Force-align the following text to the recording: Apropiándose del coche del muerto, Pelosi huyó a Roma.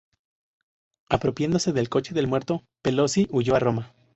Apropiándose 1.09 1.73
del 1.73 1.87
coche 1.87 2.15
del 2.15 2.25
muerto, 2.25 2.63
Pelosi 2.81 3.27
huyó 3.29 3.55
a 3.55 3.59
Roma. 3.59 3.93